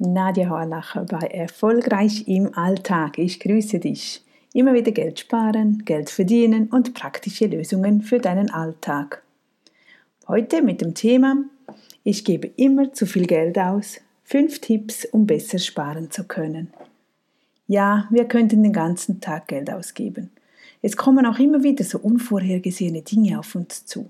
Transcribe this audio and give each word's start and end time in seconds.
Nadja 0.00 0.48
Horlacher 0.48 1.04
bei 1.04 1.26
Erfolgreich 1.26 2.28
im 2.28 2.56
Alltag. 2.56 3.18
Ich 3.18 3.40
grüße 3.40 3.80
dich. 3.80 4.24
Immer 4.52 4.72
wieder 4.72 4.92
Geld 4.92 5.18
sparen, 5.18 5.84
Geld 5.84 6.08
verdienen 6.08 6.68
und 6.68 6.94
praktische 6.94 7.46
Lösungen 7.46 8.02
für 8.02 8.20
deinen 8.20 8.48
Alltag. 8.50 9.24
Heute 10.28 10.62
mit 10.62 10.80
dem 10.80 10.94
Thema 10.94 11.36
Ich 12.04 12.24
gebe 12.24 12.46
immer 12.56 12.92
zu 12.92 13.06
viel 13.06 13.26
Geld 13.26 13.58
aus. 13.58 14.00
Fünf 14.22 14.60
Tipps, 14.60 15.04
um 15.04 15.26
besser 15.26 15.58
sparen 15.58 16.12
zu 16.12 16.24
können. 16.24 16.72
Ja, 17.66 18.06
wir 18.10 18.26
könnten 18.26 18.62
den 18.62 18.72
ganzen 18.72 19.20
Tag 19.20 19.48
Geld 19.48 19.68
ausgeben. 19.68 20.30
Es 20.80 20.96
kommen 20.96 21.26
auch 21.26 21.40
immer 21.40 21.64
wieder 21.64 21.84
so 21.84 21.98
unvorhergesehene 21.98 23.02
Dinge 23.02 23.38
auf 23.40 23.56
uns 23.56 23.84
zu. 23.84 24.08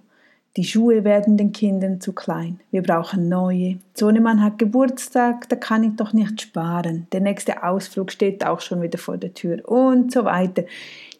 Die 0.57 0.65
Schuhe 0.65 1.05
werden 1.05 1.37
den 1.37 1.53
Kindern 1.53 2.01
zu 2.01 2.13
klein. 2.13 2.59
Wir 2.71 2.83
brauchen 2.83 3.29
neue. 3.29 3.79
Sohnemann 3.95 4.43
hat 4.43 4.59
Geburtstag, 4.59 5.49
da 5.49 5.57
kann 5.57 5.85
ich 5.85 5.97
doch 5.97 6.13
nicht 6.13 6.41
sparen. 6.41 7.07
Der 7.13 7.21
nächste 7.21 7.63
Ausflug 7.63 8.11
steht 8.11 8.45
auch 8.45 8.61
schon 8.61 8.83
wieder 8.83 8.99
vor 8.99 9.19
der 9.19 9.35
Tür 9.35 9.69
und 9.69 10.13
so 10.13 10.25
weiter. 10.25 10.65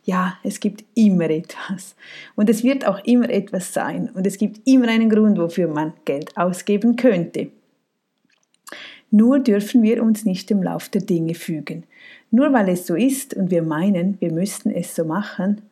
Ja, 0.05 0.39
es 0.43 0.59
gibt 0.59 0.85
immer 0.95 1.29
etwas. 1.29 1.95
Und 2.35 2.49
es 2.49 2.65
wird 2.65 2.87
auch 2.87 2.99
immer 3.05 3.29
etwas 3.29 3.73
sein. 3.75 4.11
Und 4.15 4.27
es 4.27 4.39
gibt 4.39 4.67
immer 4.67 4.89
einen 4.89 5.11
Grund, 5.11 5.39
wofür 5.39 5.69
man 5.69 5.93
Geld 6.05 6.37
ausgeben 6.37 6.97
könnte. 6.97 7.51
Nur 9.11 9.39
dürfen 9.39 9.83
wir 9.83 10.03
uns 10.03 10.25
nicht 10.25 10.51
dem 10.51 10.63
Lauf 10.63 10.89
der 10.89 11.03
Dinge 11.03 11.35
fügen. 11.35 11.85
Nur 12.31 12.53
weil 12.53 12.69
es 12.71 12.87
so 12.87 12.95
ist 12.95 13.35
und 13.35 13.51
wir 13.51 13.63
meinen, 13.63 14.21
wir 14.21 14.33
müssten 14.33 14.71
es 14.71 14.95
so 14.95 15.05
machen, 15.05 15.63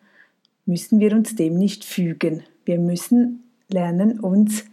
müssen 0.65 1.01
wir 1.01 1.13
uns 1.13 1.35
dem 1.35 1.59
nicht 1.59 1.85
fügen. 1.85 2.43
Wir 2.65 2.79
müssen 2.79 3.46
lernen, 3.69 4.21
uns 4.21 4.65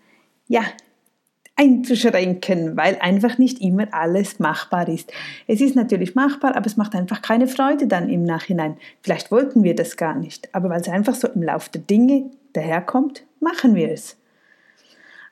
ja, 0.47 0.63
einzuschränken, 1.55 2.75
weil 2.75 2.97
einfach 2.99 3.37
nicht 3.37 3.61
immer 3.61 3.93
alles 3.93 4.39
machbar 4.39 4.87
ist. 4.87 5.11
Es 5.47 5.61
ist 5.61 5.75
natürlich 5.75 6.15
machbar, 6.15 6.55
aber 6.55 6.65
es 6.65 6.77
macht 6.77 6.95
einfach 6.95 7.21
keine 7.21 7.47
Freude 7.47 7.87
dann 7.87 8.09
im 8.09 8.23
Nachhinein. 8.23 8.77
Vielleicht 9.01 9.31
wollten 9.31 9.63
wir 9.63 9.75
das 9.75 9.97
gar 9.97 10.15
nicht, 10.15 10.53
aber 10.53 10.69
weil 10.69 10.81
es 10.81 10.89
einfach 10.89 11.15
so 11.15 11.27
im 11.27 11.43
Lauf 11.43 11.69
der 11.69 11.81
Dinge 11.81 12.31
daherkommt, 12.53 13.23
machen 13.39 13.75
wir 13.75 13.91
es. 13.91 14.17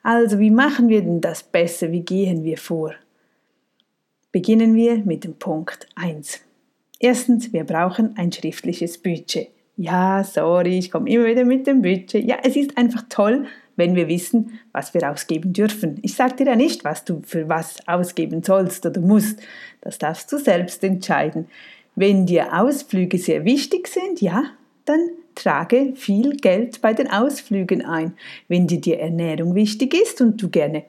Also, 0.04 0.38
wie 0.38 0.50
machen 0.50 0.88
wir 0.88 1.02
denn 1.02 1.20
das 1.20 1.44
besser? 1.44 1.92
Wie 1.92 2.02
gehen 2.02 2.42
wir 2.44 2.58
vor? 2.58 2.94
Beginnen 4.32 4.74
wir 4.74 4.98
mit 4.98 5.24
dem 5.24 5.34
Punkt 5.34 5.86
1. 5.94 6.40
Erstens, 6.98 7.52
wir 7.52 7.64
brauchen 7.64 8.16
ein 8.16 8.32
schriftliches 8.32 8.98
Budget 8.98 9.50
ja, 9.76 10.22
sorry, 10.22 10.78
ich 10.78 10.90
komme 10.90 11.08
immer 11.10 11.26
wieder 11.26 11.44
mit 11.44 11.66
dem 11.66 11.82
Budget. 11.82 12.24
Ja, 12.24 12.38
es 12.42 12.56
ist 12.56 12.76
einfach 12.76 13.04
toll, 13.08 13.46
wenn 13.76 13.94
wir 13.94 14.08
wissen, 14.08 14.58
was 14.72 14.94
wir 14.94 15.10
ausgeben 15.10 15.52
dürfen. 15.52 15.98
Ich 16.02 16.14
sage 16.14 16.36
dir 16.36 16.46
ja 16.46 16.56
nicht, 16.56 16.84
was 16.84 17.04
du 17.04 17.22
für 17.24 17.48
was 17.48 17.86
ausgeben 17.86 18.42
sollst 18.42 18.84
oder 18.86 19.00
musst. 19.00 19.40
Das 19.80 19.98
darfst 19.98 20.30
du 20.32 20.38
selbst 20.38 20.82
entscheiden. 20.84 21.48
Wenn 21.94 22.26
dir 22.26 22.58
Ausflüge 22.58 23.18
sehr 23.18 23.44
wichtig 23.44 23.88
sind, 23.88 24.20
ja, 24.20 24.44
dann 24.84 25.00
trage 25.34 25.92
viel 25.94 26.36
Geld 26.36 26.80
bei 26.80 26.92
den 26.92 27.10
Ausflügen 27.10 27.84
ein. 27.84 28.14
Wenn 28.48 28.66
dir 28.66 28.80
die 28.80 28.94
Ernährung 28.94 29.54
wichtig 29.54 29.94
ist 29.94 30.20
und 30.20 30.40
du 30.42 30.48
gerne 30.48 30.84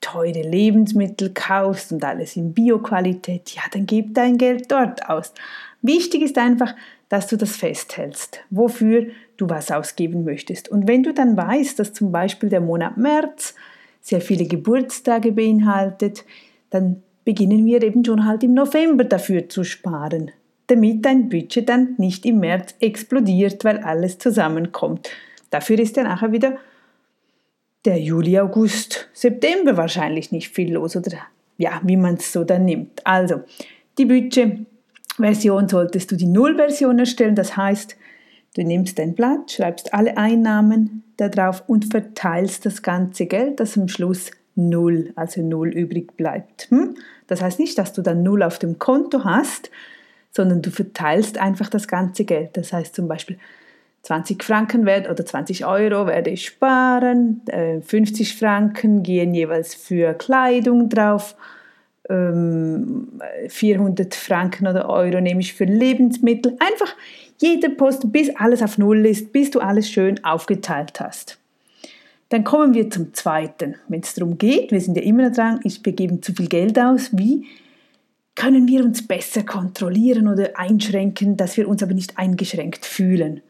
teure 0.00 0.42
Lebensmittel 0.42 1.30
kaufst 1.34 1.92
und 1.92 2.04
alles 2.04 2.36
in 2.36 2.54
Bioqualität, 2.54 3.50
ja, 3.54 3.62
dann 3.72 3.86
gib 3.86 4.14
dein 4.14 4.38
Geld 4.38 4.70
dort 4.70 5.08
aus. 5.08 5.32
Wichtig 5.82 6.22
ist 6.22 6.38
einfach, 6.38 6.74
dass 7.10 7.26
du 7.26 7.36
das 7.36 7.56
festhältst, 7.56 8.40
wofür 8.48 9.08
du 9.36 9.50
was 9.50 9.70
ausgeben 9.70 10.24
möchtest. 10.24 10.70
Und 10.70 10.88
wenn 10.88 11.02
du 11.02 11.12
dann 11.12 11.36
weißt, 11.36 11.78
dass 11.78 11.92
zum 11.92 12.12
Beispiel 12.12 12.48
der 12.48 12.60
Monat 12.60 12.96
März 12.96 13.54
sehr 14.00 14.22
viele 14.22 14.46
Geburtstage 14.46 15.32
beinhaltet, 15.32 16.24
dann 16.70 17.02
beginnen 17.24 17.66
wir 17.66 17.82
eben 17.82 18.04
schon 18.04 18.24
halt 18.24 18.42
im 18.44 18.54
November 18.54 19.04
dafür 19.04 19.48
zu 19.48 19.64
sparen, 19.64 20.30
damit 20.68 21.04
dein 21.04 21.28
Budget 21.28 21.68
dann 21.68 21.94
nicht 21.98 22.24
im 22.24 22.38
März 22.38 22.76
explodiert, 22.80 23.64
weil 23.64 23.78
alles 23.78 24.18
zusammenkommt. 24.18 25.10
Dafür 25.50 25.80
ist 25.80 25.96
ja 25.96 26.04
nachher 26.04 26.32
wieder 26.32 26.58
der 27.84 27.98
Juli, 27.98 28.38
August, 28.38 29.08
September 29.12 29.76
wahrscheinlich 29.76 30.30
nicht 30.30 30.50
viel 30.50 30.74
los 30.74 30.94
oder 30.94 31.18
ja, 31.58 31.80
wie 31.82 31.96
man 31.96 32.14
es 32.14 32.32
so 32.32 32.44
dann 32.44 32.66
nimmt. 32.66 33.04
Also, 33.04 33.40
die 33.98 34.04
Budget 34.04 34.66
Version 35.16 35.68
solltest 35.68 36.10
du 36.10 36.16
die 36.16 36.26
Null-Version 36.26 36.98
erstellen. 36.98 37.34
Das 37.34 37.56
heißt, 37.56 37.96
du 38.56 38.62
nimmst 38.62 38.98
dein 38.98 39.14
Blatt, 39.14 39.52
schreibst 39.52 39.94
alle 39.94 40.16
Einnahmen 40.16 41.04
da 41.16 41.28
drauf 41.28 41.64
und 41.66 41.90
verteilst 41.90 42.66
das 42.66 42.82
ganze 42.82 43.26
Geld, 43.26 43.60
das 43.60 43.76
am 43.76 43.88
Schluss 43.88 44.30
Null, 44.54 45.12
also 45.16 45.42
Null 45.42 45.68
übrig 45.68 46.16
bleibt. 46.16 46.70
Hm? 46.70 46.96
Das 47.26 47.40
heißt 47.40 47.58
nicht, 47.58 47.78
dass 47.78 47.92
du 47.92 48.02
dann 48.02 48.22
Null 48.22 48.42
auf 48.42 48.58
dem 48.58 48.78
Konto 48.78 49.24
hast, 49.24 49.70
sondern 50.32 50.62
du 50.62 50.70
verteilst 50.70 51.38
einfach 51.38 51.68
das 51.68 51.88
ganze 51.88 52.24
Geld. 52.24 52.56
Das 52.56 52.72
heißt 52.72 52.94
zum 52.94 53.08
Beispiel 53.08 53.38
20 54.02 54.42
Franken 54.42 54.86
wert 54.86 55.08
oder 55.10 55.24
20 55.24 55.66
Euro 55.66 56.06
werde 56.06 56.30
ich 56.30 56.46
sparen, 56.46 57.42
50 57.82 58.20
äh, 58.20 58.36
Franken 58.36 59.02
gehen 59.02 59.34
jeweils 59.34 59.74
für 59.74 60.14
Kleidung 60.14 60.88
drauf 60.88 61.36
400 62.10 64.06
ähm, 64.06 64.10
Franken 64.12 64.66
oder 64.66 64.88
Euro 64.88 65.20
nehme 65.20 65.40
ich 65.40 65.54
für 65.54 65.64
Lebensmittel. 65.64 66.56
Einfach 66.58 66.96
jeder 67.38 67.68
Post, 67.68 68.12
bis 68.12 68.34
alles 68.36 68.62
auf 68.62 68.78
Null 68.78 69.06
ist, 69.06 69.32
bis 69.32 69.50
du 69.50 69.60
alles 69.60 69.88
schön 69.88 70.22
aufgeteilt 70.24 71.00
hast. 71.00 71.38
Dann 72.30 72.44
kommen 72.44 72.74
wir 72.74 72.90
zum 72.90 73.14
zweiten. 73.14 73.76
Wenn 73.88 74.00
es 74.00 74.14
darum 74.14 74.38
geht, 74.38 74.72
wir 74.72 74.80
sind 74.80 74.96
ja 74.96 75.02
immer 75.02 75.30
dran, 75.30 75.60
ich 75.64 75.82
begebe 75.82 76.20
zu 76.20 76.32
viel 76.32 76.48
Geld 76.48 76.78
aus, 76.78 77.16
wie 77.16 77.46
können 78.34 78.66
wir 78.68 78.84
uns 78.84 79.06
besser 79.06 79.42
kontrollieren 79.42 80.28
oder 80.28 80.50
einschränken, 80.58 81.36
dass 81.36 81.56
wir 81.56 81.68
uns 81.68 81.82
aber 81.82 81.94
nicht 81.94 82.18
eingeschränkt 82.18 82.86
fühlen? 82.86 83.42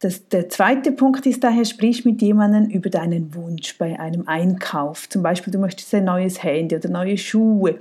Das, 0.00 0.28
der 0.28 0.48
zweite 0.48 0.92
Punkt 0.92 1.26
ist 1.26 1.42
daher, 1.42 1.64
sprich 1.64 2.04
mit 2.04 2.22
jemandem 2.22 2.66
über 2.66 2.88
deinen 2.88 3.34
Wunsch 3.34 3.76
bei 3.78 3.98
einem 3.98 4.28
Einkauf. 4.28 5.08
Zum 5.08 5.24
Beispiel, 5.24 5.52
du 5.52 5.58
möchtest 5.58 5.92
ein 5.94 6.04
neues 6.04 6.42
Handy 6.42 6.76
oder 6.76 6.88
neue 6.88 7.18
Schuhe 7.18 7.80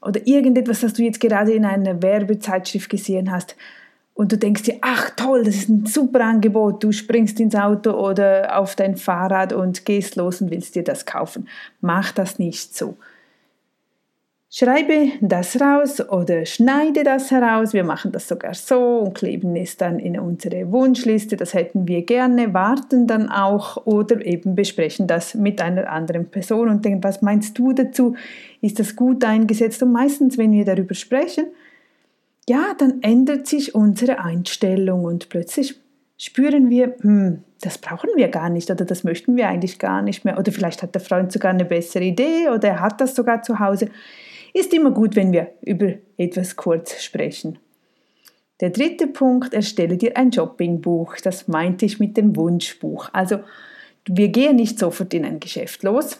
oder 0.00 0.24
irgendetwas, 0.24 0.80
das 0.80 0.92
du 0.92 1.02
jetzt 1.02 1.18
gerade 1.18 1.52
in 1.52 1.64
einer 1.64 2.00
Werbezeitschrift 2.00 2.88
gesehen 2.88 3.32
hast. 3.32 3.56
Und 4.14 4.30
du 4.32 4.38
denkst 4.38 4.62
dir, 4.62 4.78
ach 4.82 5.10
toll, 5.10 5.42
das 5.42 5.56
ist 5.56 5.68
ein 5.68 5.84
super 5.84 6.24
Angebot. 6.24 6.82
Du 6.82 6.92
springst 6.92 7.40
ins 7.40 7.56
Auto 7.56 7.90
oder 7.90 8.56
auf 8.58 8.76
dein 8.76 8.96
Fahrrad 8.96 9.52
und 9.52 9.84
gehst 9.84 10.16
los 10.16 10.40
und 10.40 10.50
willst 10.50 10.76
dir 10.76 10.84
das 10.84 11.06
kaufen. 11.06 11.48
Mach 11.80 12.12
das 12.12 12.38
nicht 12.38 12.74
so. 12.74 12.96
Schreibe 14.58 15.10
das 15.20 15.60
raus 15.60 16.00
oder 16.00 16.46
schneide 16.46 17.04
das 17.04 17.30
heraus. 17.30 17.74
Wir 17.74 17.84
machen 17.84 18.10
das 18.10 18.26
sogar 18.26 18.54
so 18.54 19.00
und 19.00 19.12
kleben 19.12 19.54
es 19.54 19.76
dann 19.76 19.98
in 19.98 20.18
unsere 20.18 20.72
Wunschliste. 20.72 21.36
Das 21.36 21.52
hätten 21.52 21.86
wir 21.86 22.06
gerne, 22.06 22.54
warten 22.54 23.06
dann 23.06 23.28
auch 23.28 23.84
oder 23.84 24.24
eben 24.24 24.54
besprechen 24.54 25.06
das 25.08 25.34
mit 25.34 25.60
einer 25.60 25.90
anderen 25.90 26.30
Person 26.30 26.70
und 26.70 26.86
denken, 26.86 27.04
was 27.04 27.20
meinst 27.20 27.58
du 27.58 27.74
dazu? 27.74 28.16
Ist 28.62 28.78
das 28.78 28.96
gut 28.96 29.24
eingesetzt? 29.24 29.82
Und 29.82 29.92
meistens, 29.92 30.38
wenn 30.38 30.52
wir 30.52 30.64
darüber 30.64 30.94
sprechen, 30.94 31.48
ja, 32.48 32.72
dann 32.78 33.02
ändert 33.02 33.46
sich 33.46 33.74
unsere 33.74 34.20
Einstellung 34.20 35.04
und 35.04 35.28
plötzlich 35.28 35.78
spüren 36.16 36.70
wir, 36.70 36.94
hm, 37.02 37.42
das 37.60 37.76
brauchen 37.76 38.08
wir 38.16 38.28
gar 38.28 38.48
nicht 38.48 38.70
oder 38.70 38.86
das 38.86 39.04
möchten 39.04 39.36
wir 39.36 39.48
eigentlich 39.48 39.78
gar 39.78 40.00
nicht 40.00 40.24
mehr. 40.24 40.38
Oder 40.38 40.50
vielleicht 40.50 40.82
hat 40.82 40.94
der 40.94 41.02
Freund 41.02 41.30
sogar 41.30 41.50
eine 41.50 41.66
bessere 41.66 42.04
Idee 42.04 42.48
oder 42.48 42.68
er 42.68 42.80
hat 42.80 43.02
das 43.02 43.14
sogar 43.14 43.42
zu 43.42 43.58
Hause 43.58 43.90
ist 44.56 44.72
immer 44.72 44.90
gut, 44.90 45.16
wenn 45.16 45.32
wir 45.32 45.52
über 45.62 45.92
etwas 46.16 46.56
kurz 46.56 47.02
sprechen. 47.02 47.58
Der 48.60 48.70
dritte 48.70 49.06
Punkt, 49.06 49.52
erstelle 49.52 49.98
dir 49.98 50.16
ein 50.16 50.32
Shoppingbuch. 50.32 51.16
Das 51.22 51.46
meinte 51.46 51.84
ich 51.84 52.00
mit 52.00 52.16
dem 52.16 52.34
Wunschbuch. 52.36 53.10
Also 53.12 53.40
wir 54.08 54.28
gehen 54.28 54.56
nicht 54.56 54.78
sofort 54.78 55.12
in 55.12 55.26
ein 55.26 55.40
Geschäft 55.40 55.82
los, 55.82 56.18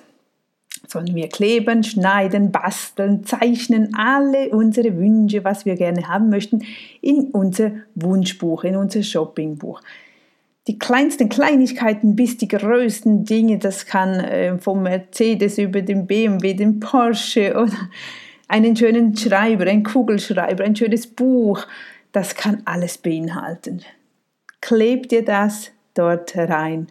sondern 0.86 1.14
wir 1.16 1.28
kleben, 1.30 1.82
schneiden, 1.82 2.52
basteln, 2.52 3.24
zeichnen 3.24 3.94
alle 3.94 4.50
unsere 4.50 4.98
Wünsche, 4.98 5.42
was 5.44 5.64
wir 5.64 5.76
gerne 5.76 6.06
haben 6.06 6.28
möchten, 6.28 6.62
in 7.00 7.30
unser 7.30 7.72
Wunschbuch, 7.94 8.64
in 8.64 8.76
unser 8.76 9.02
Shoppingbuch 9.02 9.80
die 10.66 10.78
kleinsten 10.78 11.28
Kleinigkeiten 11.28 12.16
bis 12.16 12.38
die 12.38 12.48
größten 12.48 13.24
Dinge, 13.24 13.58
das 13.58 13.86
kann 13.86 14.18
äh, 14.20 14.58
vom 14.58 14.82
Mercedes 14.82 15.58
über 15.58 15.80
den 15.82 16.06
BMW, 16.06 16.54
den 16.54 16.80
Porsche 16.80 17.54
oder 17.54 17.88
einen 18.48 18.76
schönen 18.76 19.16
Schreiber, 19.16 19.64
einen 19.64 19.82
Kugelschreiber, 19.82 20.64
ein 20.64 20.76
schönes 20.76 21.06
Buch, 21.06 21.66
das 22.12 22.34
kann 22.34 22.62
alles 22.64 22.98
beinhalten. 22.98 23.82
Kleb 24.60 25.08
dir 25.08 25.24
das 25.24 25.70
dort 25.94 26.36
rein, 26.36 26.88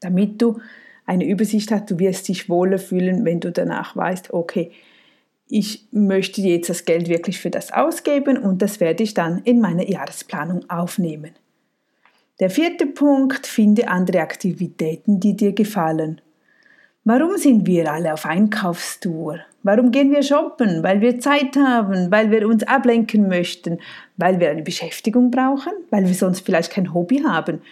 damit 0.00 0.40
du 0.40 0.60
eine 1.04 1.26
Übersicht 1.26 1.70
hast. 1.70 1.90
Du 1.90 1.98
wirst 1.98 2.28
dich 2.28 2.48
wohler 2.48 2.78
fühlen, 2.78 3.24
wenn 3.24 3.40
du 3.40 3.52
danach 3.52 3.96
weißt, 3.96 4.32
okay, 4.32 4.72
ich 5.48 5.86
möchte 5.92 6.40
jetzt 6.40 6.68
das 6.68 6.84
Geld 6.84 7.08
wirklich 7.08 7.38
für 7.38 7.50
das 7.50 7.72
ausgeben 7.72 8.36
und 8.36 8.62
das 8.62 8.80
werde 8.80 9.04
ich 9.04 9.14
dann 9.14 9.42
in 9.44 9.60
meine 9.60 9.88
Jahresplanung 9.88 10.68
aufnehmen. 10.68 11.32
Der 12.40 12.50
vierte 12.50 12.86
Punkt, 12.86 13.46
finde 13.46 13.88
andere 13.88 14.20
Aktivitäten, 14.20 15.20
die 15.20 15.36
dir 15.36 15.52
gefallen. 15.52 16.20
Warum 17.08 17.36
sind 17.36 17.68
wir 17.68 17.92
alle 17.92 18.12
auf 18.12 18.26
Einkaufstour? 18.26 19.38
Warum 19.62 19.92
gehen 19.92 20.10
wir 20.10 20.24
shoppen? 20.24 20.82
Weil 20.82 21.00
wir 21.00 21.20
Zeit 21.20 21.54
haben, 21.54 22.10
weil 22.10 22.32
wir 22.32 22.48
uns 22.48 22.64
ablenken 22.64 23.28
möchten, 23.28 23.78
weil 24.16 24.40
wir 24.40 24.50
eine 24.50 24.64
Beschäftigung 24.64 25.30
brauchen, 25.30 25.72
weil 25.90 26.04
wir 26.04 26.14
sonst 26.14 26.44
vielleicht 26.44 26.72
kein 26.72 26.92
Hobby 26.92 27.22
haben. 27.22 27.62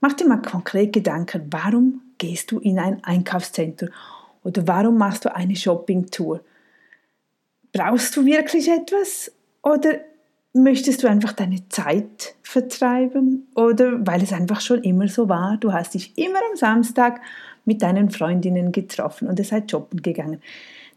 Mach 0.00 0.14
dir 0.14 0.26
mal 0.26 0.40
konkret 0.40 0.94
Gedanken, 0.94 1.48
warum 1.50 2.00
gehst 2.16 2.50
du 2.50 2.60
in 2.60 2.78
ein 2.78 3.04
Einkaufszentrum 3.04 3.90
oder 4.42 4.66
warum 4.66 4.96
machst 4.96 5.26
du 5.26 5.36
eine 5.36 5.54
Shoppingtour? 5.54 6.40
Brauchst 7.74 8.16
du 8.16 8.24
wirklich 8.24 8.70
etwas 8.70 9.30
oder 9.62 9.96
möchtest 10.54 11.02
du 11.02 11.08
einfach 11.08 11.32
deine 11.32 11.68
Zeit 11.68 12.36
vertreiben 12.42 13.48
oder 13.54 14.06
weil 14.06 14.22
es 14.22 14.32
einfach 14.32 14.62
schon 14.62 14.82
immer 14.82 15.08
so 15.08 15.28
war, 15.28 15.58
du 15.58 15.74
hast 15.74 15.92
dich 15.92 16.16
immer 16.16 16.38
am 16.50 16.56
Samstag 16.56 17.20
mit 17.68 17.82
deinen 17.82 18.10
Freundinnen 18.10 18.72
getroffen 18.72 19.28
und 19.28 19.38
ihr 19.38 19.44
seid 19.44 19.70
shoppen 19.70 20.02
gegangen. 20.02 20.42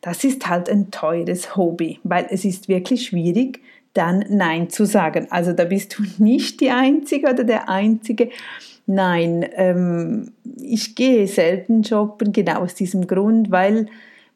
Das 0.01 0.23
ist 0.23 0.49
halt 0.49 0.67
ein 0.67 0.89
teures 0.89 1.55
Hobby, 1.55 1.99
weil 2.03 2.25
es 2.31 2.43
ist 2.43 2.67
wirklich 2.67 3.05
schwierig, 3.05 3.59
dann 3.93 4.25
Nein 4.29 4.69
zu 4.69 4.85
sagen. 4.85 5.27
Also 5.29 5.53
da 5.53 5.65
bist 5.65 5.97
du 5.97 6.03
nicht 6.23 6.61
die 6.61 6.71
Einzige 6.71 7.29
oder 7.29 7.43
der 7.43 7.69
Einzige. 7.69 8.29
Nein, 8.87 9.45
ähm, 9.55 10.31
ich 10.59 10.95
gehe 10.95 11.27
selten 11.27 11.83
shoppen, 11.83 12.33
genau 12.33 12.61
aus 12.61 12.73
diesem 12.73 13.05
Grund, 13.05 13.51
weil 13.51 13.85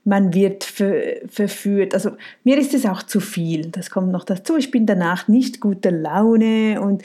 man 0.04 0.36
wird 0.36 0.64
ver 0.64 1.02
verführt. 1.28 1.96
Also 1.96 2.12
mir 2.44 2.58
ist 2.60 2.76
es 2.76 2.86
auch 2.86 3.02
zu 3.02 3.20
viel. 3.20 3.72
Das 3.72 3.90
kommt 3.90 4.12
noch 4.12 4.24
dazu. 4.24 4.56
Ich 4.56 4.70
bin 4.70 4.86
danach 4.86 5.28
nicht 5.28 5.60
guter 5.60 5.92
Laune 5.92 6.80
und 6.80 7.02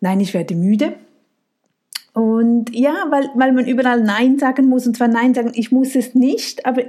nein, 0.00 0.20
ich 0.20 0.32
werde 0.32 0.54
müde. 0.54 0.94
Und 2.16 2.74
ja, 2.74 2.94
weil, 3.10 3.28
weil 3.34 3.52
man 3.52 3.66
überall 3.66 4.00
Nein 4.00 4.38
sagen 4.38 4.70
muss 4.70 4.86
und 4.86 4.96
zwar 4.96 5.06
Nein 5.06 5.34
sagen, 5.34 5.52
ich 5.52 5.70
muss 5.70 5.94
es 5.94 6.14
nicht, 6.14 6.64
aber 6.64 6.84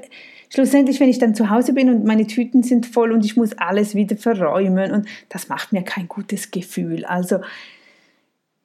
schlussendlich, 0.48 1.02
wenn 1.02 1.10
ich 1.10 1.20
dann 1.20 1.36
zu 1.36 1.50
Hause 1.50 1.74
bin 1.74 1.90
und 1.90 2.06
meine 2.06 2.28
Tüten 2.28 2.64
sind 2.64 2.86
voll 2.86 3.12
und 3.12 3.26
ich 3.26 3.36
muss 3.36 3.52
alles 3.58 3.94
wieder 3.94 4.16
verräumen 4.16 4.94
und 4.94 5.06
das 5.28 5.50
macht 5.50 5.74
mir 5.74 5.82
kein 5.82 6.08
gutes 6.08 6.50
Gefühl. 6.52 7.04
Also 7.04 7.42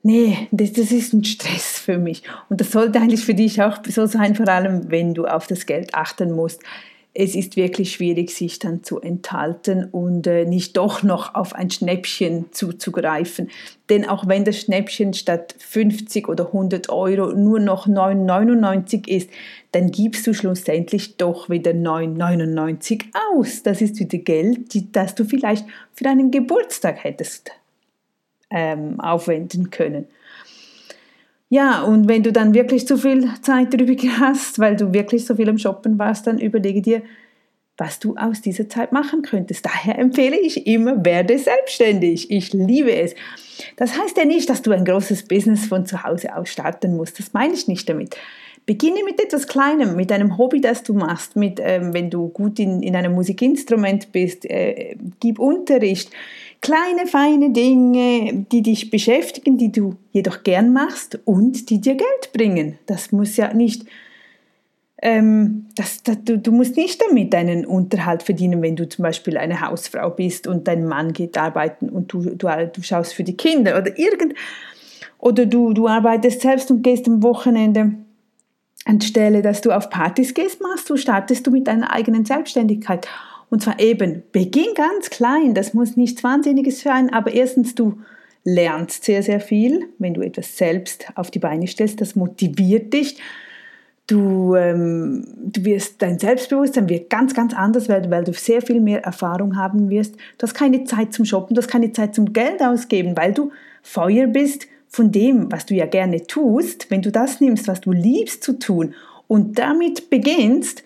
nee, 0.04 0.46
das, 0.52 0.72
das 0.72 0.92
ist 0.92 1.12
ein 1.12 1.24
Stress 1.24 1.80
für 1.80 1.98
mich. 1.98 2.22
Und 2.48 2.60
das 2.60 2.70
sollte 2.70 3.00
eigentlich 3.00 3.24
für 3.24 3.34
dich 3.34 3.60
auch 3.60 3.78
so 3.84 4.06
sein, 4.06 4.36
vor 4.36 4.48
allem 4.48 4.88
wenn 4.88 5.14
du 5.14 5.26
auf 5.26 5.48
das 5.48 5.66
Geld 5.66 5.96
achten 5.96 6.30
musst. 6.30 6.62
Es 7.14 7.34
ist 7.34 7.56
wirklich 7.56 7.92
schwierig, 7.92 8.30
sich 8.30 8.58
dann 8.58 8.82
zu 8.82 9.00
enthalten 9.00 9.84
und 9.84 10.26
äh, 10.26 10.46
nicht 10.46 10.78
doch 10.78 11.02
noch 11.02 11.34
auf 11.34 11.54
ein 11.54 11.70
Schnäppchen 11.70 12.46
zuzugreifen. 12.52 13.50
Denn 13.90 14.08
auch 14.08 14.26
wenn 14.26 14.44
das 14.44 14.58
Schnäppchen 14.60 15.12
statt 15.12 15.54
50 15.58 16.28
oder 16.28 16.46
100 16.46 16.88
Euro 16.88 17.32
nur 17.32 17.60
noch 17.60 17.86
9,99 17.86 19.08
ist, 19.08 19.28
dann 19.72 19.90
gibst 19.90 20.26
du 20.26 20.32
schlussendlich 20.32 21.18
doch 21.18 21.50
wieder 21.50 21.72
9,99 21.72 23.04
aus. 23.34 23.62
Das 23.62 23.82
ist 23.82 23.98
wieder 23.98 24.18
Geld, 24.18 24.74
das 24.96 25.14
du 25.14 25.24
vielleicht 25.24 25.66
für 25.92 26.08
einen 26.08 26.30
Geburtstag 26.30 27.04
hättest 27.04 27.50
ähm, 28.50 29.00
aufwenden 29.00 29.70
können. 29.70 30.06
Ja, 31.52 31.82
und 31.82 32.08
wenn 32.08 32.22
du 32.22 32.32
dann 32.32 32.54
wirklich 32.54 32.86
zu 32.86 32.96
viel 32.96 33.28
Zeit 33.42 33.74
darüber 33.74 33.94
hast, 34.20 34.58
weil 34.58 34.74
du 34.74 34.94
wirklich 34.94 35.26
so 35.26 35.36
viel 35.36 35.50
am 35.50 35.58
Shoppen 35.58 35.98
warst, 35.98 36.26
dann 36.26 36.38
überlege 36.38 36.80
dir, 36.80 37.02
was 37.76 37.98
du 37.98 38.16
aus 38.16 38.40
dieser 38.40 38.70
Zeit 38.70 38.90
machen 38.90 39.20
könntest. 39.20 39.66
Daher 39.66 39.98
empfehle 39.98 40.40
ich 40.40 40.66
immer, 40.66 41.04
werde 41.04 41.38
selbstständig. 41.38 42.30
Ich 42.30 42.54
liebe 42.54 42.94
es. 42.94 43.14
Das 43.76 43.98
heißt 43.98 44.16
ja 44.16 44.24
nicht, 44.24 44.48
dass 44.48 44.62
du 44.62 44.70
ein 44.70 44.86
großes 44.86 45.24
Business 45.24 45.66
von 45.66 45.84
zu 45.84 46.02
Hause 46.02 46.34
aus 46.34 46.48
starten 46.48 46.96
musst. 46.96 47.18
Das 47.18 47.34
meine 47.34 47.52
ich 47.52 47.68
nicht 47.68 47.86
damit. 47.86 48.16
Beginne 48.64 49.04
mit 49.04 49.20
etwas 49.20 49.46
Kleinem, 49.46 49.94
mit 49.94 50.10
einem 50.10 50.38
Hobby, 50.38 50.62
das 50.62 50.82
du 50.82 50.94
machst, 50.94 51.36
mit, 51.36 51.60
ähm, 51.62 51.92
wenn 51.92 52.08
du 52.08 52.28
gut 52.28 52.60
in, 52.60 52.82
in 52.82 52.96
einem 52.96 53.12
Musikinstrument 53.12 54.10
bist, 54.10 54.48
äh, 54.48 54.96
gib 55.20 55.38
Unterricht, 55.38 56.12
Kleine, 56.62 57.08
feine 57.08 57.50
Dinge, 57.50 58.46
die 58.52 58.62
dich 58.62 58.90
beschäftigen, 58.90 59.58
die 59.58 59.72
du 59.72 59.96
jedoch 60.12 60.44
gern 60.44 60.72
machst 60.72 61.18
und 61.24 61.68
die 61.70 61.80
dir 61.80 61.96
Geld 61.96 62.32
bringen. 62.32 62.78
Das 62.86 63.10
muss 63.10 63.36
ja 63.36 63.52
nicht, 63.52 63.84
ähm, 65.02 65.66
das, 65.74 66.04
das, 66.04 66.18
du, 66.24 66.38
du 66.38 66.52
musst 66.52 66.76
nicht 66.76 67.02
damit 67.02 67.32
deinen 67.32 67.66
Unterhalt 67.66 68.22
verdienen, 68.22 68.62
wenn 68.62 68.76
du 68.76 68.88
zum 68.88 69.02
Beispiel 69.02 69.36
eine 69.36 69.60
Hausfrau 69.60 70.10
bist 70.10 70.46
und 70.46 70.68
dein 70.68 70.86
Mann 70.86 71.12
geht 71.12 71.36
arbeiten 71.36 71.88
und 71.88 72.12
du, 72.12 72.22
du, 72.22 72.46
du 72.72 72.82
schaust 72.82 73.12
für 73.12 73.24
die 73.24 73.36
Kinder 73.36 73.76
oder 73.76 73.98
irgend, 73.98 74.34
oder 75.18 75.46
du, 75.46 75.72
du 75.72 75.88
arbeitest 75.88 76.42
selbst 76.42 76.70
und 76.70 76.82
gehst 76.82 77.08
am 77.08 77.24
Wochenende 77.24 77.94
anstelle, 78.84 79.42
dass 79.42 79.62
du 79.62 79.72
auf 79.72 79.90
Partys 79.90 80.32
gehst, 80.32 80.62
machst 80.62 80.88
du, 80.88 80.96
startest 80.96 81.44
du 81.44 81.50
mit 81.50 81.66
deiner 81.66 81.92
eigenen 81.92 82.24
Selbstständigkeit. 82.24 83.08
Und 83.52 83.62
zwar 83.62 83.78
eben, 83.80 84.22
beginn 84.32 84.72
ganz 84.74 85.10
klein, 85.10 85.52
das 85.52 85.74
muss 85.74 85.98
nichts 85.98 86.24
Wahnsinniges 86.24 86.80
sein, 86.80 87.12
aber 87.12 87.34
erstens, 87.34 87.74
du 87.74 87.98
lernst 88.44 89.04
sehr, 89.04 89.22
sehr 89.22 89.40
viel, 89.40 89.90
wenn 89.98 90.14
du 90.14 90.22
etwas 90.22 90.56
selbst 90.56 91.08
auf 91.16 91.30
die 91.30 91.38
Beine 91.38 91.66
stellst, 91.66 92.00
das 92.00 92.16
motiviert 92.16 92.94
dich. 92.94 93.18
Du, 94.06 94.54
ähm, 94.56 95.26
du 95.36 95.66
wirst, 95.66 96.00
dein 96.00 96.18
Selbstbewusstsein 96.18 96.88
wird 96.88 97.10
ganz, 97.10 97.34
ganz 97.34 97.52
anders 97.52 97.90
werden, 97.90 98.10
weil 98.10 98.24
du 98.24 98.32
sehr 98.32 98.62
viel 98.62 98.80
mehr 98.80 99.04
Erfahrung 99.04 99.54
haben 99.58 99.90
wirst. 99.90 100.14
Du 100.38 100.44
hast 100.44 100.54
keine 100.54 100.84
Zeit 100.84 101.12
zum 101.12 101.26
Shoppen, 101.26 101.54
du 101.54 101.60
hast 101.60 101.68
keine 101.68 101.92
Zeit 101.92 102.14
zum 102.14 102.32
Geld 102.32 102.62
ausgeben, 102.62 103.18
weil 103.18 103.34
du 103.34 103.52
Feuer 103.82 104.28
bist 104.28 104.66
von 104.88 105.12
dem, 105.12 105.52
was 105.52 105.66
du 105.66 105.74
ja 105.74 105.84
gerne 105.84 106.26
tust. 106.26 106.90
Wenn 106.90 107.02
du 107.02 107.12
das 107.12 107.42
nimmst, 107.42 107.68
was 107.68 107.82
du 107.82 107.92
liebst 107.92 108.42
zu 108.44 108.58
tun 108.58 108.94
und 109.28 109.58
damit 109.58 110.08
beginnst, 110.08 110.84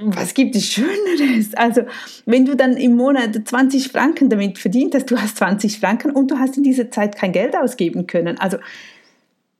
was 0.00 0.32
gibt 0.32 0.56
es 0.56 0.72
Schöneres? 0.72 1.54
Also, 1.54 1.82
wenn 2.24 2.46
du 2.46 2.56
dann 2.56 2.78
im 2.78 2.96
Monat 2.96 3.36
20 3.46 3.88
Franken 3.88 4.30
damit 4.30 4.58
verdient 4.58 4.94
hast, 4.94 5.10
du 5.10 5.20
hast 5.20 5.36
20 5.36 5.78
Franken 5.78 6.12
und 6.12 6.30
du 6.30 6.38
hast 6.38 6.56
in 6.56 6.62
dieser 6.62 6.90
Zeit 6.90 7.16
kein 7.16 7.32
Geld 7.32 7.54
ausgeben 7.54 8.06
können. 8.06 8.38
Also, 8.38 8.56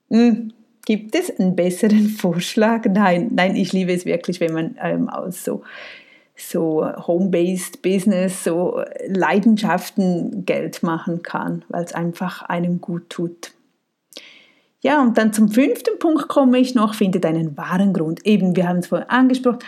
mh, 0.09 0.19
hm, 0.19 0.53
gibt 0.87 1.15
es 1.15 1.39
einen 1.39 1.55
besseren 1.55 2.09
Vorschlag? 2.09 2.87
Nein, 2.87 3.29
nein, 3.33 3.57
ich 3.57 3.75
liebe 3.75 3.93
es 3.93 4.07
wirklich, 4.07 4.41
wenn 4.41 4.55
man 4.55 4.77
ähm, 4.83 5.11
aus 5.11 5.45
so, 5.45 5.63
so 6.35 6.87
Home-based 7.07 7.83
Business, 7.83 8.43
so 8.43 8.83
Leidenschaften 9.07 10.47
Geld 10.47 10.83
machen 10.83 11.23
kann, 11.23 11.63
weil 11.69 11.85
es 11.85 11.93
einfach 11.93 12.41
einem 12.43 12.81
gut 12.81 13.11
tut. 13.11 13.53
Ja, 14.83 15.03
und 15.03 15.19
dann 15.19 15.33
zum 15.33 15.51
fünften 15.51 15.99
Punkt 15.99 16.29
komme 16.29 16.59
ich 16.59 16.75
noch, 16.75 16.95
finde 16.95 17.21
deinen 17.21 17.57
wahren 17.57 17.93
Grund. 17.93 18.25
Eben, 18.27 18.57
wir 18.57 18.67
haben 18.67 18.79
es 18.79 18.87
vorhin 18.87 19.09
angesprochen, 19.09 19.59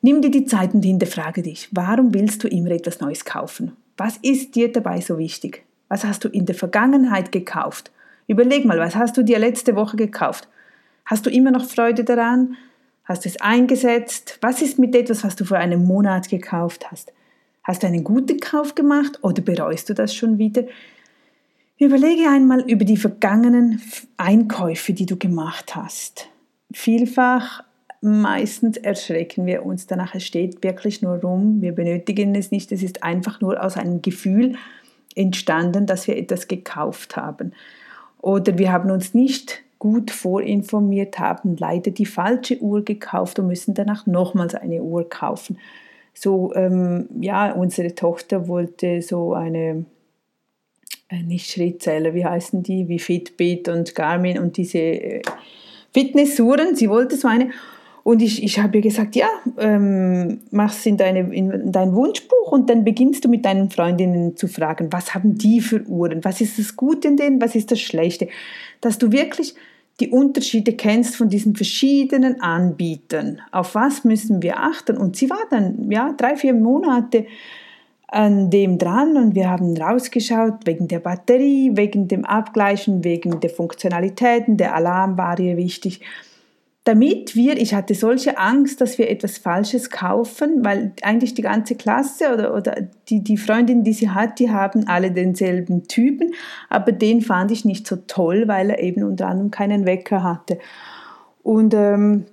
Nimm 0.00 0.22
dir 0.22 0.30
die 0.30 0.44
Zeit 0.44 0.74
und 0.74 0.84
hinterfrage 0.84 1.42
dich, 1.42 1.68
warum 1.72 2.14
willst 2.14 2.44
du 2.44 2.48
immer 2.48 2.70
etwas 2.70 3.00
Neues 3.00 3.24
kaufen? 3.24 3.72
Was 3.96 4.16
ist 4.18 4.54
dir 4.54 4.70
dabei 4.70 5.00
so 5.00 5.18
wichtig? 5.18 5.64
Was 5.88 6.04
hast 6.04 6.24
du 6.24 6.28
in 6.28 6.46
der 6.46 6.54
Vergangenheit 6.54 7.32
gekauft? 7.32 7.90
Überleg 8.28 8.64
mal, 8.64 8.78
was 8.78 8.94
hast 8.94 9.16
du 9.16 9.24
dir 9.24 9.40
letzte 9.40 9.74
Woche 9.74 9.96
gekauft? 9.96 10.46
Hast 11.04 11.26
du 11.26 11.30
immer 11.30 11.50
noch 11.50 11.64
Freude 11.64 12.04
daran? 12.04 12.56
Hast 13.04 13.24
du 13.24 13.28
es 13.28 13.40
eingesetzt? 13.40 14.38
Was 14.40 14.62
ist 14.62 14.78
mit 14.78 14.94
etwas, 14.94 15.24
was 15.24 15.34
du 15.34 15.44
vor 15.44 15.56
einem 15.56 15.84
Monat 15.84 16.28
gekauft 16.28 16.92
hast? 16.92 17.12
Hast 17.64 17.82
du 17.82 17.88
einen 17.88 18.04
guten 18.04 18.38
Kauf 18.38 18.76
gemacht 18.76 19.18
oder 19.22 19.42
bereust 19.42 19.88
du 19.88 19.94
das 19.94 20.14
schon 20.14 20.38
wieder? 20.38 20.62
Überlege 21.78 22.28
einmal 22.28 22.60
über 22.60 22.84
die 22.84 22.96
vergangenen 22.96 23.80
Einkäufe, 24.16 24.92
die 24.92 25.06
du 25.06 25.16
gemacht 25.16 25.76
hast. 25.76 26.28
Vielfach 26.72 27.62
meistens 28.00 28.76
erschrecken 28.76 29.46
wir 29.46 29.64
uns 29.64 29.86
danach. 29.86 30.14
Es 30.14 30.24
steht 30.24 30.62
wirklich 30.62 31.02
nur 31.02 31.20
rum. 31.20 31.60
Wir 31.60 31.72
benötigen 31.72 32.34
es 32.34 32.50
nicht. 32.50 32.72
Es 32.72 32.82
ist 32.82 33.02
einfach 33.02 33.40
nur 33.40 33.62
aus 33.62 33.76
einem 33.76 34.02
Gefühl 34.02 34.56
entstanden, 35.14 35.86
dass 35.86 36.06
wir 36.06 36.16
etwas 36.16 36.48
gekauft 36.48 37.16
haben. 37.16 37.52
Oder 38.20 38.58
wir 38.58 38.72
haben 38.72 38.90
uns 38.90 39.14
nicht 39.14 39.62
gut 39.78 40.10
vorinformiert, 40.10 41.18
haben 41.18 41.56
leider 41.56 41.90
die 41.90 42.06
falsche 42.06 42.58
Uhr 42.60 42.84
gekauft 42.84 43.38
und 43.38 43.46
müssen 43.46 43.74
danach 43.74 44.06
nochmals 44.06 44.54
eine 44.54 44.82
Uhr 44.82 45.08
kaufen. 45.08 45.58
So, 46.14 46.52
ähm, 46.54 47.08
ja, 47.20 47.52
unsere 47.52 47.94
Tochter 47.94 48.48
wollte 48.48 49.02
so 49.02 49.34
eine, 49.34 49.84
nicht 51.10 51.50
Schrittzähler, 51.50 52.14
wie 52.14 52.24
heißen 52.24 52.62
die, 52.62 52.88
wie 52.88 52.98
Fitbit 52.98 53.68
und 53.68 53.94
Garmin 53.94 54.38
und 54.38 54.56
diese 54.56 54.78
äh, 54.78 55.22
Fitnessuhren, 55.92 56.76
sie 56.76 56.90
wollte 56.90 57.16
so 57.16 57.28
eine. 57.28 57.50
Und 58.04 58.22
ich, 58.22 58.42
ich 58.42 58.58
habe 58.58 58.78
ihr 58.78 58.82
gesagt, 58.82 59.16
ja, 59.16 59.28
ähm, 59.58 60.40
mach's 60.50 60.86
in, 60.86 60.96
deine, 60.96 61.34
in 61.34 61.72
dein 61.72 61.94
Wunschbuch 61.94 62.52
und 62.52 62.70
dann 62.70 62.84
beginnst 62.84 63.24
du 63.24 63.28
mit 63.28 63.44
deinen 63.44 63.70
Freundinnen 63.70 64.36
zu 64.36 64.48
fragen, 64.48 64.88
was 64.90 65.14
haben 65.14 65.36
die 65.36 65.60
für 65.60 65.82
Uhren, 65.82 66.24
was 66.24 66.40
ist 66.40 66.58
das 66.58 66.74
Gute 66.76 67.08
in 67.08 67.16
denen, 67.16 67.40
was 67.40 67.54
ist 67.54 67.70
das 67.70 67.80
Schlechte, 67.80 68.28
dass 68.80 68.96
du 68.98 69.12
wirklich 69.12 69.54
die 70.00 70.08
Unterschiede 70.08 70.74
kennst 70.74 71.16
von 71.16 71.28
diesen 71.28 71.56
verschiedenen 71.56 72.40
Anbietern. 72.40 73.40
Auf 73.50 73.74
was 73.74 74.04
müssen 74.04 74.42
wir 74.42 74.58
achten? 74.58 74.96
Und 74.96 75.16
sie 75.16 75.28
war 75.28 75.42
dann 75.50 75.90
ja 75.90 76.14
drei, 76.16 76.36
vier 76.36 76.54
Monate 76.54 77.26
an 78.08 78.50
dem 78.50 78.78
dran 78.78 79.16
und 79.16 79.34
wir 79.34 79.50
haben 79.50 79.76
rausgeschaut 79.76 80.66
wegen 80.66 80.88
der 80.88 80.98
Batterie, 80.98 81.72
wegen 81.74 82.08
dem 82.08 82.24
Abgleichen, 82.24 83.04
wegen 83.04 83.40
der 83.40 83.50
Funktionalitäten, 83.50 84.56
der 84.56 84.74
Alarm 84.74 85.16
war 85.18 85.38
ihr 85.38 85.56
wichtig 85.56 86.00
damit 86.88 87.36
wir, 87.36 87.58
ich 87.58 87.74
hatte 87.74 87.94
solche 87.94 88.38
Angst, 88.38 88.80
dass 88.80 88.96
wir 88.96 89.10
etwas 89.10 89.36
Falsches 89.36 89.90
kaufen, 89.90 90.64
weil 90.64 90.94
eigentlich 91.02 91.34
die 91.34 91.42
ganze 91.42 91.74
Klasse 91.74 92.32
oder, 92.32 92.54
oder 92.54 92.88
die, 93.10 93.22
die 93.22 93.36
Freundin, 93.36 93.84
die 93.84 93.92
sie 93.92 94.08
hat, 94.08 94.38
die 94.38 94.50
haben 94.50 94.88
alle 94.88 95.10
denselben 95.10 95.86
Typen, 95.86 96.32
aber 96.70 96.92
den 96.92 97.20
fand 97.20 97.50
ich 97.50 97.66
nicht 97.66 97.86
so 97.86 97.96
toll, 98.06 98.48
weil 98.48 98.70
er 98.70 98.82
eben 98.82 99.02
unter 99.02 99.28
anderem 99.28 99.50
keinen 99.50 99.84
Wecker 99.84 100.22
hatte. 100.22 100.58
Und 101.42 101.74
ähm, 101.74 102.24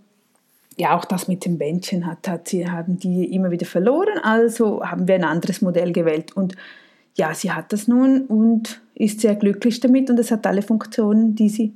ja, 0.78 0.98
auch 0.98 1.06
das 1.06 1.28
mit 1.28 1.46
dem 1.46 1.58
Bändchen 1.58 2.06
hat, 2.06 2.28
hat 2.28 2.50
sie, 2.50 2.70
haben 2.70 2.98
die 2.98 3.34
immer 3.34 3.52
wieder 3.52 3.66
verloren, 3.66 4.18
also 4.22 4.84
haben 4.84 5.08
wir 5.08 5.16
ein 5.16 5.24
anderes 5.24 5.62
Modell 5.62 5.94
gewählt. 5.94 6.36
Und 6.36 6.56
ja, 7.16 7.34
sie 7.34 7.52
hat 7.52 7.72
das 7.72 7.88
nun 7.88 8.26
und 8.26 8.82
ist 8.94 9.22
sehr 9.22 9.36
glücklich 9.36 9.80
damit. 9.80 10.10
Und 10.10 10.20
es 10.20 10.32
hat 10.32 10.46
alle 10.46 10.62
Funktionen, 10.62 11.36
die 11.36 11.50
sie 11.50 11.74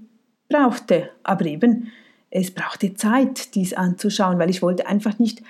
brauchte. 0.50 1.10
Aber 1.24 1.46
eben, 1.46 1.88
es 2.30 2.52
brauchte 2.52 2.94
Zeit, 2.94 3.56
dies 3.56 3.74
anzuschauen, 3.74 4.38
weil 4.38 4.50
ich 4.50 4.62
wollte 4.62 4.88
einfach 4.88 5.18
nicht, 5.18 5.42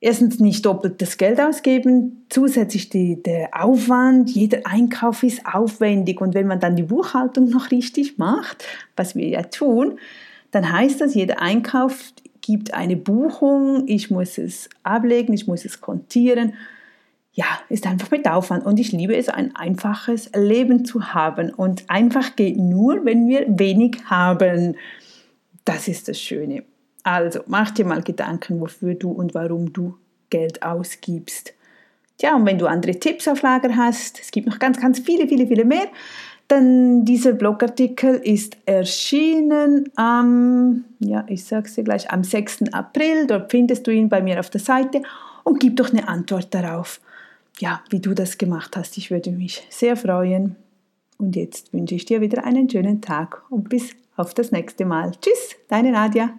erstens 0.00 0.38
nicht 0.38 0.66
doppelt 0.66 1.00
das 1.00 1.16
Geld 1.16 1.40
ausgeben, 1.40 2.26
zusätzlich 2.28 2.90
die, 2.90 3.22
der 3.22 3.48
Aufwand, 3.52 4.30
jeder 4.30 4.66
Einkauf 4.66 5.22
ist 5.22 5.46
aufwendig. 5.46 6.20
Und 6.20 6.34
wenn 6.34 6.46
man 6.46 6.60
dann 6.60 6.76
die 6.76 6.82
Buchhaltung 6.82 7.48
noch 7.48 7.70
richtig 7.70 8.18
macht, 8.18 8.64
was 8.96 9.16
wir 9.16 9.28
ja 9.28 9.42
tun, 9.42 9.98
dann 10.50 10.70
heißt 10.70 11.00
das, 11.00 11.14
jeder 11.14 11.40
Einkauf 11.40 12.12
gibt 12.46 12.74
eine 12.74 12.96
Buchung, 12.96 13.84
ich 13.88 14.10
muss 14.10 14.38
es 14.38 14.70
ablegen, 14.84 15.32
ich 15.32 15.46
muss 15.46 15.64
es 15.64 15.80
kontieren. 15.80 16.54
Ja, 17.32 17.44
ist 17.68 17.86
einfach 17.86 18.10
mit 18.10 18.26
Aufwand 18.26 18.64
und 18.64 18.78
ich 18.78 18.92
liebe 18.92 19.16
es, 19.16 19.28
ein 19.28 19.54
einfaches 19.56 20.30
Leben 20.34 20.84
zu 20.84 21.12
haben 21.12 21.50
und 21.50 21.90
einfach 21.90 22.36
geht 22.36 22.56
nur, 22.56 23.04
wenn 23.04 23.28
wir 23.28 23.44
wenig 23.48 23.96
haben. 24.06 24.76
Das 25.64 25.88
ist 25.88 26.08
das 26.08 26.20
Schöne. 26.20 26.62
Also 27.02 27.40
mach 27.46 27.72
dir 27.72 27.84
mal 27.84 28.02
Gedanken, 28.02 28.60
wofür 28.60 28.94
du 28.94 29.10
und 29.10 29.34
warum 29.34 29.72
du 29.72 29.96
Geld 30.30 30.62
ausgibst. 30.62 31.52
Tja, 32.18 32.34
und 32.34 32.46
wenn 32.46 32.58
du 32.58 32.66
andere 32.66 32.98
Tipps 32.98 33.28
auf 33.28 33.42
Lager 33.42 33.76
hast, 33.76 34.18
es 34.20 34.30
gibt 34.30 34.46
noch 34.46 34.58
ganz, 34.58 34.80
ganz 34.80 35.00
viele, 35.00 35.28
viele, 35.28 35.46
viele 35.46 35.64
mehr, 35.64 35.88
dann 36.48 37.04
dieser 37.04 37.32
Blogartikel 37.32 38.14
ist 38.16 38.56
erschienen 38.66 39.90
am, 39.96 40.84
ja, 41.00 41.24
ich 41.28 41.44
sag's 41.44 41.74
dir 41.74 41.84
gleich, 41.84 42.10
am 42.10 42.22
6. 42.22 42.72
April. 42.72 43.26
Dort 43.26 43.50
findest 43.50 43.86
du 43.86 43.90
ihn 43.90 44.08
bei 44.08 44.22
mir 44.22 44.38
auf 44.38 44.50
der 44.50 44.60
Seite 44.60 45.02
und 45.44 45.60
gib 45.60 45.76
doch 45.76 45.90
eine 45.90 46.08
Antwort 46.08 46.54
darauf, 46.54 47.00
ja, 47.58 47.82
wie 47.90 48.00
du 48.00 48.14
das 48.14 48.38
gemacht 48.38 48.76
hast. 48.76 48.96
Ich 48.96 49.10
würde 49.10 49.32
mich 49.32 49.66
sehr 49.70 49.96
freuen. 49.96 50.56
Und 51.18 51.34
jetzt 51.34 51.72
wünsche 51.72 51.94
ich 51.94 52.04
dir 52.04 52.20
wieder 52.20 52.44
einen 52.44 52.68
schönen 52.68 53.00
Tag 53.00 53.42
und 53.50 53.68
bis 53.68 53.90
auf 54.16 54.34
das 54.34 54.52
nächste 54.52 54.84
Mal. 54.84 55.12
Tschüss, 55.20 55.56
deine 55.68 55.92
Nadja. 55.92 56.38